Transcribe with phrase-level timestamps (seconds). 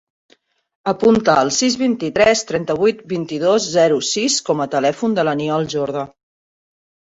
[0.91, 6.09] Apunta el sis, vint-i-tres, trenta-vuit, vint-i-dos, zero, sis com a telèfon de l'Aniol Jorda.